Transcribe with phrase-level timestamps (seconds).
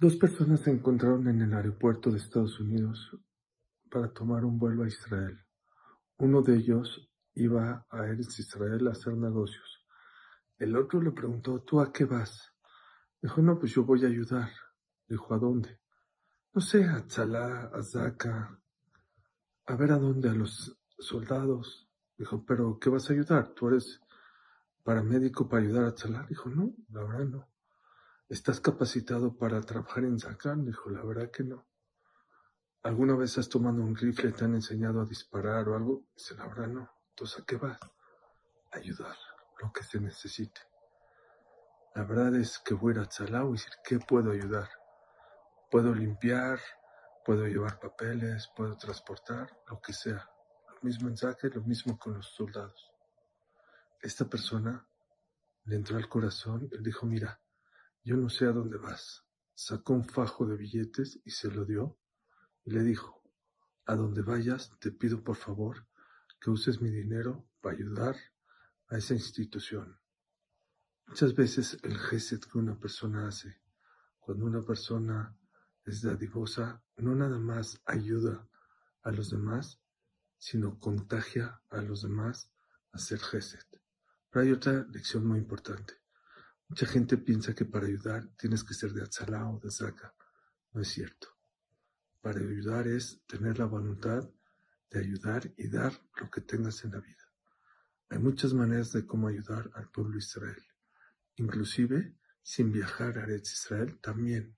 [0.00, 3.10] Dos personas se encontraron en el aeropuerto de Estados Unidos
[3.90, 5.44] para tomar un vuelo a Israel.
[6.18, 9.84] Uno de ellos iba a Eretz Israel a hacer negocios.
[10.56, 12.54] El otro le preguntó, ¿tú a qué vas?
[13.20, 14.52] Dijo, no, pues yo voy a ayudar.
[15.08, 15.80] Dijo, ¿a dónde?
[16.54, 18.56] No sé, a Tzalá, a Zaka,
[19.66, 21.90] a ver a dónde, a los soldados.
[22.16, 23.48] Dijo, ¿pero qué vas a ayudar?
[23.48, 24.00] ¿Tú eres
[24.84, 26.24] paramédico para ayudar a Tzalá?
[26.28, 27.57] Dijo, no, la verdad no.
[28.28, 30.62] ¿Estás capacitado para trabajar en Zakán?
[30.62, 31.66] Dijo, la verdad que no.
[32.82, 36.04] ¿Alguna vez has tomado un rifle, te han enseñado a disparar o algo?
[36.14, 36.90] Dice, la verdad no.
[37.08, 37.80] Entonces, ¿a qué vas?
[38.72, 39.16] Ayudar,
[39.62, 40.60] lo que se necesite.
[41.94, 44.68] La verdad es que voy a ir a Tzalá y decir, ¿qué puedo ayudar?
[45.70, 46.60] Puedo limpiar,
[47.24, 50.30] puedo llevar papeles, puedo transportar, lo que sea.
[50.68, 52.92] Lo mismo mensaje, lo mismo con los soldados.
[54.02, 54.86] Esta persona
[55.64, 57.40] le entró al corazón y dijo, mira,
[58.08, 59.26] yo no sé a dónde vas.
[59.54, 61.98] Sacó un fajo de billetes y se lo dio
[62.64, 63.22] y le dijo,
[63.84, 65.86] a donde vayas te pido por favor
[66.40, 68.16] que uses mi dinero para ayudar
[68.88, 70.00] a esa institución.
[71.06, 73.60] Muchas veces el gesed que una persona hace,
[74.20, 75.36] cuando una persona
[75.84, 78.48] es dadivosa, no nada más ayuda
[79.02, 79.82] a los demás,
[80.38, 82.50] sino contagia a los demás
[82.92, 83.66] a hacer gesed.
[84.30, 86.07] Pero hay otra lección muy importante.
[86.68, 90.14] Mucha gente piensa que para ayudar tienes que ser de Atzalá o de Zaka.
[90.72, 91.28] No es cierto.
[92.20, 94.28] Para ayudar es tener la voluntad
[94.90, 97.24] de ayudar y dar lo que tengas en la vida.
[98.10, 100.62] Hay muchas maneras de cómo ayudar al pueblo Israel.
[101.36, 104.56] Inclusive sin viajar a Eretz Israel también.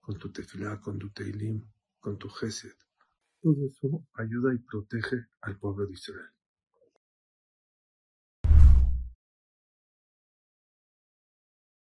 [0.00, 1.64] Con tu tefilá, con tu teilim,
[2.00, 2.76] con tu gesed.
[3.40, 6.30] Todo eso ayuda y protege al pueblo de Israel.